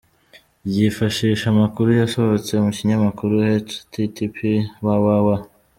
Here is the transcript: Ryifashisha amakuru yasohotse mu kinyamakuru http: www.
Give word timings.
Ryifashisha 0.67 1.45
amakuru 1.53 1.89
yasohotse 2.01 2.51
mu 2.63 2.69
kinyamakuru 2.77 3.33
http: 3.43 4.35
www. 4.85 5.27